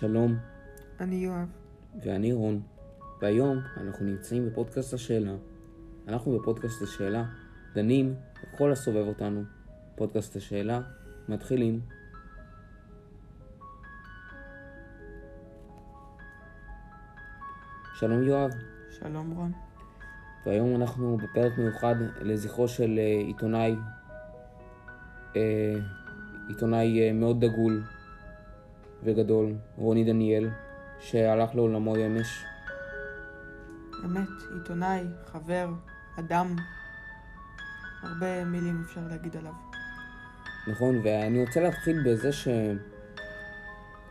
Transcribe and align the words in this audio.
שלום, 0.00 0.38
אני 1.00 1.16
יואב. 1.16 1.48
ואני 2.02 2.32
רון, 2.32 2.60
והיום 3.20 3.58
אנחנו 3.76 4.06
נמצאים 4.06 4.46
בפודקאסט 4.46 4.94
השאלה. 4.94 5.32
אנחנו 6.08 6.38
בפודקאסט 6.38 6.82
השאלה 6.82 7.24
דנים 7.74 8.14
בכל 8.42 8.72
הסובב 8.72 9.06
אותנו. 9.06 9.42
פודקאסט 9.94 10.36
השאלה, 10.36 10.80
מתחילים. 11.28 11.80
שלום 17.94 18.22
יואב, 18.22 18.50
שלום 18.90 19.30
רון. 19.30 19.52
והיום 20.46 20.76
אנחנו 20.76 21.16
בפרק 21.16 21.58
מיוחד 21.58 21.94
לזכרו 22.20 22.68
של 22.68 22.98
אה, 22.98 23.26
עיתונאי, 23.26 23.74
אה, 25.36 25.74
עיתונאי 26.48 27.00
אה, 27.00 27.12
מאוד 27.12 27.44
דגול 27.44 27.82
וגדול, 29.04 29.54
רוני 29.76 30.04
דניאל, 30.04 30.50
שהלך 31.00 31.54
לעולמו 31.54 31.96
אמש. 31.96 32.44
אמת, 34.04 34.28
עיתונאי, 34.54 35.04
חבר, 35.26 35.68
אדם. 36.18 36.56
הרבה 38.02 38.44
מילים 38.44 38.82
אפשר 38.86 39.00
להגיד 39.10 39.36
עליו. 39.36 39.52
נכון, 40.68 40.94
ואני 41.04 41.40
רוצה 41.40 41.60
להתחיל 41.60 42.02
בזה 42.06 42.32
ש... 42.32 42.48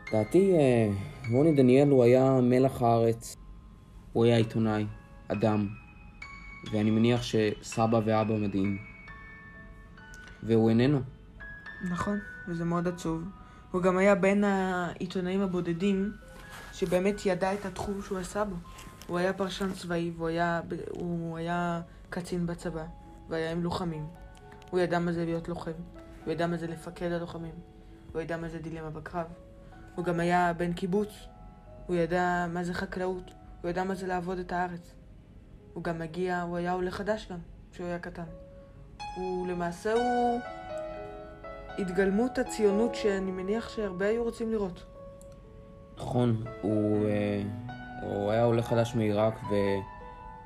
לדעתי, 0.09 0.53
אה, 0.53 0.89
רוני 1.31 1.55
דניאל 1.55 1.89
הוא 1.89 2.03
היה 2.03 2.41
מלח 2.41 2.81
הארץ. 2.81 3.35
הוא 4.13 4.25
היה 4.25 4.37
עיתונאי, 4.37 4.85
אדם, 5.27 5.67
ואני 6.71 6.91
מניח 6.91 7.21
שסבא 7.23 7.99
ואבא 8.05 8.37
מדהים. 8.37 8.77
והוא 10.43 10.69
איננו. 10.69 11.01
נכון, 11.89 12.19
וזה 12.47 12.65
מאוד 12.65 12.87
עצוב. 12.87 13.23
הוא 13.71 13.81
גם 13.81 13.97
היה 13.97 14.15
בין 14.15 14.43
העיתונאים 14.43 15.41
הבודדים 15.41 16.11
שבאמת 16.73 17.25
ידע 17.25 17.53
את 17.53 17.65
התחום 17.65 18.01
שהוא 18.01 18.17
עשה 18.17 18.43
בו. 18.43 18.55
הוא 19.07 19.17
היה 19.17 19.33
פרשן 19.33 19.73
צבאי 19.73 20.11
והוא 20.17 20.27
היה, 20.27 20.61
הוא 20.89 21.37
היה 21.37 21.81
קצין 22.09 22.45
בצבא, 22.45 22.85
והיה 23.29 23.51
עם 23.51 23.63
לוחמים. 23.63 24.05
הוא 24.69 24.79
ידע 24.79 24.99
מה 24.99 25.11
זה 25.11 25.25
להיות 25.25 25.47
לוחם, 25.47 25.71
הוא 26.25 26.33
ידע 26.33 26.47
מה 26.47 26.57
זה 26.57 26.67
לפקד 26.67 27.11
הלוחמים, 27.11 27.55
הוא 28.13 28.21
ידע 28.21 28.37
מה 28.37 28.49
זה 28.49 28.59
דילמה 28.59 28.89
בקרב. 28.89 29.25
הוא 29.95 30.05
גם 30.05 30.19
היה 30.19 30.53
בן 30.53 30.73
קיבוץ, 30.73 31.09
הוא 31.87 31.95
ידע 31.95 32.45
מה 32.53 32.63
זה 32.63 32.73
חקלאות, 32.73 33.31
הוא 33.61 33.69
ידע 33.69 33.83
מה 33.83 33.95
זה 33.95 34.07
לעבוד 34.07 34.37
את 34.39 34.51
הארץ. 34.51 34.93
הוא 35.73 35.83
גם 35.83 35.99
מגיע, 35.99 36.41
הוא 36.41 36.57
היה 36.57 36.71
עולה 36.71 36.91
חדש 36.91 37.27
גם, 37.31 37.37
כשהוא 37.71 37.87
היה 37.87 37.99
קטן. 37.99 38.23
הוא 39.15 39.47
למעשה 39.47 39.93
הוא 39.93 40.39
התגלמות 41.79 42.37
הציונות 42.37 42.95
שאני 42.95 43.31
מניח 43.31 43.69
שהרבה 43.69 44.05
היו 44.05 44.23
רוצים 44.23 44.51
לראות. 44.51 44.83
נכון, 45.97 46.43
הוא, 46.61 47.05
אה, 47.05 47.41
הוא 48.01 48.31
היה 48.31 48.43
עולה 48.43 48.61
חדש 48.61 48.95
מעיראק 48.95 49.39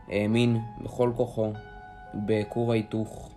והאמין 0.07 0.57
בכל 0.83 1.11
כוחו 1.15 1.53
בכור 2.13 2.71
ההיתוך. 2.71 3.31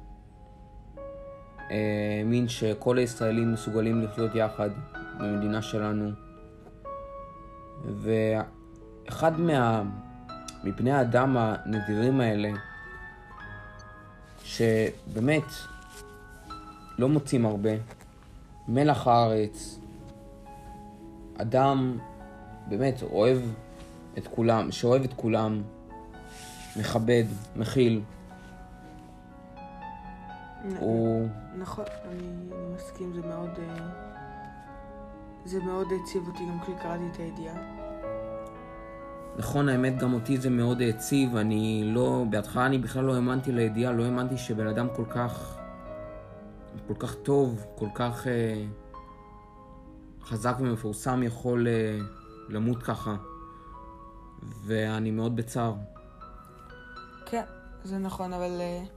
האמין 1.71 2.49
שכל 2.49 2.99
הישראלים 2.99 3.53
מסוגלים 3.53 4.03
לחיות 4.03 4.35
יחד 4.35 4.71
במדינה 5.19 5.63
שלנו. 5.63 6.11
ואחד 7.85 9.41
מה... 9.41 9.83
מבני 10.65 10.93
האדם 10.93 11.37
הנדירים 11.37 12.21
האלה, 12.21 12.51
שבאמת 14.45 15.45
לא 16.99 17.09
מוצאים 17.09 17.47
הרבה, 17.47 17.71
מלח 18.69 19.07
הארץ, 19.07 19.79
אדם 21.37 21.99
באמת 22.69 23.03
אוהב 23.03 23.39
את 24.19 24.29
כולם, 24.29 24.73
שאוהב 24.73 25.03
את 25.03 25.13
כולם, 25.17 25.63
מכבד, 26.77 27.25
מכיל. 27.57 28.01
הוא... 30.79 31.29
נכון, 31.59 31.85
אני, 32.09 32.29
מסכים, 32.75 33.13
זה 33.15 33.29
מאוד... 33.29 33.51
אה, 33.59 34.05
זה 35.45 35.61
מאוד 35.61 35.87
הציב 36.03 36.29
אותי 36.29 36.43
גם 36.49 36.61
כשקראתי 36.61 37.05
את 37.13 37.17
הידיעה. 37.17 37.55
נכון, 39.37 39.69
האמת, 39.69 39.99
גם 39.99 40.15
אותי 40.15 40.37
זה 40.39 40.51
מאוד 40.51 40.83
העציב. 40.83 41.37
אני 41.37 41.83
לא... 41.95 42.25
בהתחלה 42.31 42.67
אני 42.67 42.79
בכלל 42.79 43.05
לא 43.05 43.15
האמנתי 43.15 43.53
לידיעה, 43.53 43.93
לא 43.93 44.05
האמנתי 44.05 44.39
שבן 44.39 44.67
אדם 44.67 44.89
כל 44.97 45.05
כך... 45.11 45.59
כל 46.89 46.95
כך 46.99 47.15
טוב, 47.15 47.67
כל 47.77 47.89
כך 47.95 48.27
אה, 48.27 48.65
חזק 50.23 50.57
ומפורסם 50.61 51.23
יכול 51.23 51.69
אה, 51.69 51.99
למות 52.49 52.83
ככה. 52.83 53.17
ואני 54.67 55.11
מאוד 55.11 55.37
בצער. 55.37 55.75
כן, 57.27 57.45
זה 57.85 57.99
נכון, 57.99 58.33
אבל 58.33 58.61
uh, 58.61 58.89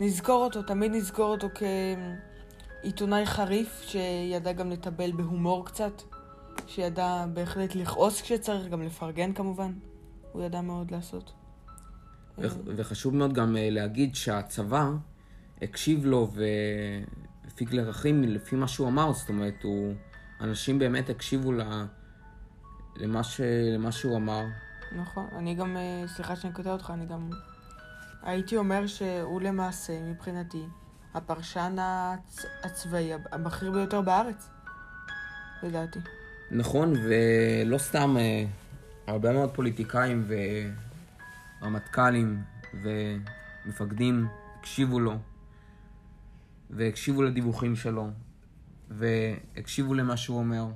נזכור 0.00 0.44
אותו, 0.44 0.62
תמיד 0.62 0.92
נזכור 0.92 1.30
אותו 1.30 1.48
כעיתונאי 2.82 3.26
חריף, 3.26 3.82
שידע 3.82 4.52
גם 4.52 4.70
לטבל 4.70 5.12
בהומור 5.12 5.66
קצת, 5.66 6.02
שידע 6.66 7.24
בהחלט 7.34 7.74
לכעוס 7.74 8.20
כשצריך, 8.20 8.68
גם 8.68 8.82
לפרגן 8.82 9.32
כמובן. 9.32 9.72
הוא 10.32 10.42
ידע 10.42 10.60
מאוד 10.60 10.90
לעשות. 10.90 11.32
וחשוב 12.76 13.14
מאוד 13.14 13.32
גם 13.32 13.56
להגיד 13.58 14.14
שהצבא 14.14 14.90
הקשיב 15.62 16.06
לו 16.06 16.32
והפיק 17.44 17.72
לערכים 17.72 18.22
לפי 18.22 18.56
מה 18.56 18.68
שהוא 18.68 18.88
אמר, 18.88 19.12
זאת 19.12 19.28
אומרת, 19.28 19.62
הוא... 19.62 19.94
אנשים 20.40 20.78
באמת 20.78 21.10
הקשיבו 21.10 21.52
ל... 21.52 21.60
למה, 22.96 23.24
ש... 23.24 23.40
למה 23.74 23.92
שהוא 23.92 24.16
אמר. 24.16 24.44
נכון, 24.96 25.26
אני 25.38 25.54
גם, 25.54 25.76
אה, 25.76 26.08
סליחה 26.08 26.36
שאני 26.36 26.52
קוטע 26.52 26.72
אותך, 26.72 26.90
אני 26.94 27.06
גם 27.06 27.30
הייתי 28.22 28.56
אומר 28.56 28.86
שהוא 28.86 29.40
למעשה, 29.40 30.02
מבחינתי, 30.02 30.62
הפרשן 31.14 31.76
הצ... 31.78 32.46
הצבאי 32.64 33.12
הבכיר 33.32 33.70
ביותר 33.70 34.00
בארץ, 34.00 34.48
לדעתי. 35.62 35.98
נכון, 36.50 36.92
ולא 36.92 37.78
סתם 37.78 38.16
אה, 38.16 38.44
הרבה 39.06 39.32
מאוד 39.32 39.54
פוליטיקאים 39.54 40.28
ורמטכ"לים 41.60 42.42
ומפקדים 42.82 44.26
הקשיבו 44.58 45.00
לו, 45.00 45.14
והקשיבו 46.70 47.22
לדיווחים 47.22 47.76
שלו, 47.76 48.10
והקשיבו 48.90 49.94
למה 49.94 50.16
שהוא 50.16 50.38
אומר. 50.38 50.66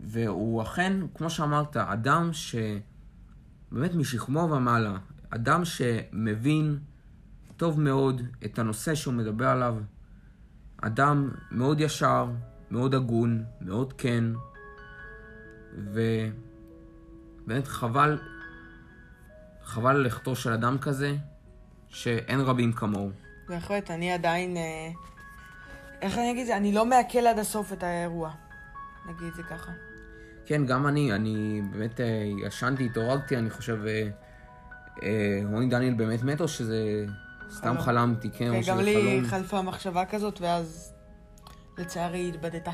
והוא 0.00 0.62
אכן, 0.62 0.92
כמו 1.14 1.30
שאמרת, 1.30 1.76
אדם 1.76 2.30
שבאמת 2.32 3.94
משכמו 3.94 4.38
ומעלה, 4.38 4.98
אדם 5.30 5.64
שמבין 5.64 6.78
טוב 7.56 7.80
מאוד 7.80 8.22
את 8.44 8.58
הנושא 8.58 8.94
שהוא 8.94 9.14
מדבר 9.14 9.46
עליו, 9.46 9.76
אדם 10.76 11.30
מאוד 11.50 11.80
ישר, 11.80 12.30
מאוד 12.70 12.94
הגון, 12.94 13.44
מאוד 13.60 13.92
כן, 13.92 14.24
ובאמת 15.76 17.66
חבל, 17.66 18.18
חבל 19.64 19.96
ללכתו 19.96 20.36
של 20.36 20.52
אדם 20.52 20.78
כזה, 20.78 21.16
שאין 21.88 22.40
רבים 22.40 22.72
כמוהו. 22.72 23.10
בהחלט, 23.52 23.90
אני 23.90 24.12
עדיין... 24.12 24.56
אה, 24.56 24.90
איך 26.02 26.18
אני 26.18 26.30
אגיד 26.30 26.40
את 26.40 26.46
זה? 26.46 26.56
אני 26.56 26.72
לא 26.72 26.86
מעכל 26.86 27.26
עד 27.26 27.38
הסוף 27.38 27.72
את 27.72 27.82
האירוע. 27.82 28.30
נגיד 29.06 29.28
את 29.28 29.34
זה 29.34 29.42
ככה. 29.42 29.72
כן, 30.46 30.66
גם 30.66 30.86
אני, 30.86 31.12
אני 31.12 31.62
באמת 31.72 32.00
אה, 32.00 32.24
ישנתי, 32.46 32.84
התעוררתי, 32.84 33.36
אני 33.36 33.50
חושב, 33.50 33.78
אה, 35.02 35.40
רוני 35.50 35.66
דניאל 35.66 35.94
באמת 35.94 36.22
מת 36.22 36.40
או 36.40 36.48
שזה 36.48 37.04
סתם 37.50 37.62
חלום. 37.62 37.80
חלמתי, 37.80 38.30
כן, 38.30 38.48
או 38.48 38.54
כן, 38.54 38.62
שזה 38.62 38.72
גם 38.72 38.80
לי 38.80 38.94
חלום. 38.94 39.24
חלפה 39.24 39.62
מחשבה 39.62 40.04
כזאת, 40.04 40.40
ואז 40.40 40.94
לצערי 41.78 42.18
היא 42.18 42.28
התבדתה. 42.34 42.72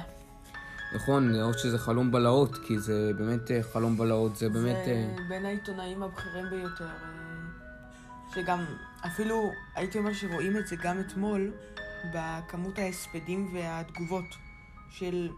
נכון, 0.95 1.41
או 1.41 1.55
שזה 1.55 1.79
חלום 1.79 2.11
בלהות, 2.13 2.59
כי 2.59 2.79
זה 2.79 3.11
באמת 3.19 3.51
חלום 3.73 3.97
בלהות, 3.97 4.37
זה 4.37 4.49
באמת... 4.49 4.85
זה 4.85 5.23
בין 5.29 5.45
העיתונאים 5.45 6.03
הבכירים 6.03 6.45
ביותר, 6.51 6.87
שגם 8.35 8.65
אפילו 9.07 9.51
הייתי 9.75 9.99
אומר 9.99 10.13
שרואים 10.13 10.57
את 10.57 10.67
זה 10.67 10.77
גם 10.77 11.01
אתמול 11.01 11.53
בכמות 12.15 12.79
ההספדים 12.79 13.55
והתגובות 13.55 14.25
של 14.91 15.29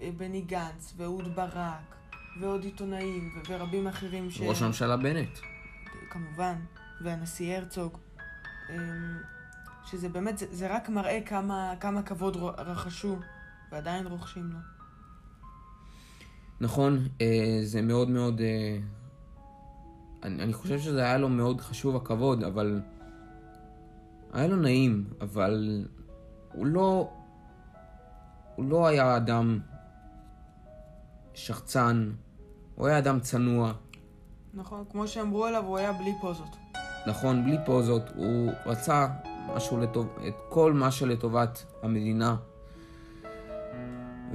אה, 0.00 0.10
בני 0.16 0.40
גנץ 0.40 0.94
ואהוד 0.96 1.36
ברק 1.36 1.96
ועוד 2.40 2.64
עיתונאים 2.64 3.30
ו- 3.36 3.40
ורבים 3.48 3.86
אחרים 3.86 4.30
ש... 4.30 4.40
ראש 4.40 4.62
הממשלה 4.62 4.96
בנט. 4.96 5.38
כמובן, 6.10 6.54
והנשיא 7.00 7.56
הרצוג, 7.56 7.98
אמ, 8.70 8.76
שזה 9.86 10.08
באמת, 10.08 10.38
זה, 10.38 10.46
זה 10.50 10.74
רק 10.74 10.88
מראה 10.88 11.20
כמה, 11.26 11.74
כמה 11.80 12.02
כבוד 12.02 12.36
רכשו 12.58 13.18
ועדיין 13.72 14.06
רוכשים 14.06 14.50
לו. 14.52 14.58
נכון, 16.60 17.08
אה, 17.20 17.58
זה 17.62 17.82
מאוד 17.82 18.10
מאוד... 18.10 18.40
אני, 20.26 20.42
אני 20.42 20.52
חושב 20.52 20.78
שזה 20.78 21.04
היה 21.04 21.18
לו 21.18 21.28
מאוד 21.28 21.60
חשוב 21.60 21.96
הכבוד, 21.96 22.44
אבל... 22.44 22.80
היה 24.32 24.46
לו 24.46 24.56
נעים, 24.56 25.04
אבל 25.20 25.84
הוא 26.52 26.66
לא... 26.66 27.10
הוא 28.56 28.64
לא 28.64 28.86
היה 28.86 29.16
אדם 29.16 29.58
שחצן, 31.34 32.10
הוא 32.74 32.86
היה 32.86 32.98
אדם 32.98 33.20
צנוע. 33.20 33.72
נכון, 34.54 34.84
כמו 34.90 35.08
שאמרו 35.08 35.44
עליו, 35.44 35.64
הוא 35.64 35.78
היה 35.78 35.92
בלי 35.92 36.12
פוזות. 36.20 36.56
נכון, 37.06 37.44
בלי 37.44 37.56
פוזות, 37.66 38.02
הוא 38.16 38.52
רצה 38.66 39.06
משהו 39.54 39.80
לטוב, 39.80 40.06
את 40.28 40.34
כל 40.48 40.72
מה 40.72 40.90
שלטובת 40.90 41.64
המדינה. 41.82 42.36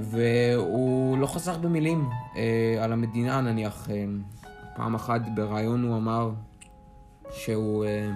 והוא 0.00 1.18
לא 1.18 1.26
חסך 1.26 1.56
במילים 1.56 2.08
אה, 2.36 2.84
על 2.84 2.92
המדינה, 2.92 3.40
נניח. 3.40 3.90
אה, 3.90 4.04
פעם 4.76 4.94
אחת 4.94 5.20
בריאיון 5.34 5.82
הוא 5.82 5.96
אמר 5.96 6.30
שהוא 7.30 7.84
אה, 7.84 8.10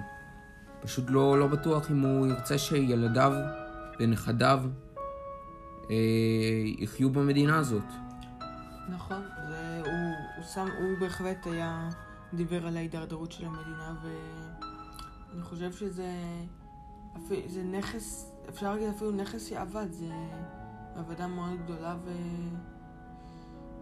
פשוט 0.81 1.05
לא, 1.09 1.39
לא 1.39 1.47
בטוח 1.47 1.91
אם 1.91 2.01
הוא 2.01 2.27
ירצה 2.27 2.59
שילדיו 2.59 3.33
ונכדיו 4.01 4.63
אה, 5.91 5.97
יחיו 6.79 7.11
במדינה 7.11 7.59
הזאת. 7.59 7.85
נכון, 8.89 9.23
והוא 9.51 10.15
הוא 10.37 10.45
שם, 10.45 10.69
הוא 10.81 10.99
בהחלט 11.01 11.47
היה, 11.47 11.89
דיבר 12.35 12.67
על 12.67 12.77
ההידרדרות 12.77 13.33
של 13.33 13.45
המדינה, 13.45 13.95
ואני 14.03 15.43
חושב 15.43 15.73
שזה 15.73 16.13
זה 17.47 17.63
נכס, 17.63 18.33
אפשר 18.49 18.73
להגיד 18.73 18.89
אפילו 18.89 19.11
נכס 19.11 19.47
שאבד, 19.47 19.87
זה 19.91 20.13
עבודה 20.97 21.27
מאוד 21.27 21.59
גדולה. 21.65 21.97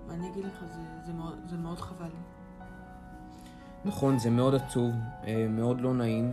ואני 0.08 0.30
אגיד 0.30 0.44
לך, 0.44 0.64
זה, 0.74 0.82
זה, 1.06 1.12
מאוד, 1.12 1.38
זה 1.46 1.56
מאוד 1.56 1.80
חבל 1.80 2.06
לי. 2.06 2.43
נכון, 3.84 4.18
זה 4.18 4.30
מאוד 4.30 4.54
עצוב, 4.54 4.92
אה, 5.26 5.46
מאוד 5.50 5.80
לא 5.80 5.94
נעים, 5.94 6.32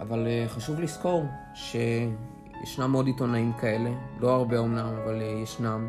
אבל 0.00 0.26
אה, 0.26 0.44
חשוב 0.48 0.80
לזכור 0.80 1.24
שישנם 1.54 2.92
עוד 2.92 3.06
עיתונאים 3.06 3.52
כאלה, 3.52 3.90
לא 4.20 4.34
הרבה 4.34 4.58
אמנם, 4.58 4.94
אבל 5.04 5.20
אה, 5.22 5.26
ישנם. 5.26 5.88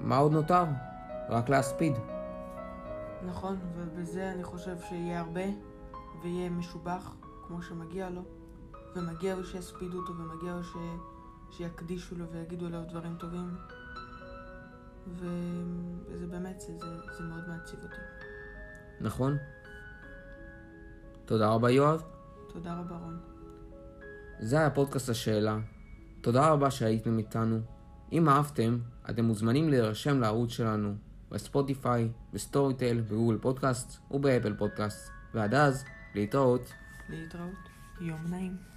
ומה 0.00 0.16
עוד 0.16 0.32
נותר? 0.32 0.64
רק 1.28 1.48
להספיד. 1.48 1.92
נכון, 3.26 3.56
ובזה 3.76 4.30
אני 4.30 4.44
חושב 4.44 4.76
שיהיה 4.88 5.20
הרבה, 5.20 5.44
ויהיה 6.22 6.50
משובח, 6.50 7.14
כמו 7.46 7.62
שמגיע 7.62 8.10
לו, 8.10 8.22
ומגיע 8.96 9.36
לו 9.36 9.44
שיספידו 9.44 9.98
אותו, 9.98 10.12
ומגיע 10.18 10.54
לו 10.54 10.64
ש... 10.64 10.76
שיקדישו 11.50 12.14
לו 12.14 12.24
ויגידו 12.32 12.68
לו 12.68 12.84
דברים 12.84 13.16
טובים. 13.18 13.50
וזה 15.06 16.26
באמת, 16.26 16.60
זה, 16.60 16.78
זה, 16.78 16.86
זה 17.18 17.24
מאוד 17.24 17.48
מעציב 17.48 17.80
אותי. 17.82 17.96
נכון. 19.00 19.36
תודה 21.24 21.48
רבה, 21.48 21.70
יואב. 21.70 22.02
תודה 22.52 22.74
רבה, 22.80 22.96
רון. 22.96 23.20
זה 24.40 24.58
היה 24.58 24.70
פודקאסט 24.70 25.08
השאלה. 25.08 25.58
תודה 26.20 26.48
רבה 26.48 26.70
שהייתם 26.70 27.18
איתנו. 27.18 27.60
אם 28.12 28.28
אהבתם, 28.28 28.78
אתם 29.10 29.24
מוזמנים 29.24 29.68
להירשם 29.68 30.20
לערוץ 30.20 30.50
שלנו 30.50 30.94
בספוטיפיי, 31.30 32.08
בסטוריטל, 32.32 33.00
בגוגל 33.00 33.38
פודקאסט 33.38 33.98
ובאפל 34.10 34.54
פודקאסט. 34.56 35.10
ועד 35.34 35.54
אז, 35.54 35.84
להתראות. 36.14 36.72
להתראות. 37.08 37.68
יום 38.00 38.20
נעים. 38.30 38.73